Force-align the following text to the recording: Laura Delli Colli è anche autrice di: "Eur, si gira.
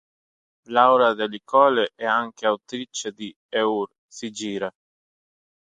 Laura 0.69 1.13
Delli 1.13 1.41
Colli 1.43 1.85
è 1.93 2.05
anche 2.05 2.47
autrice 2.47 3.11
di: 3.11 3.31
"Eur, 3.49 3.87
si 4.07 4.31
gira. 4.31 4.71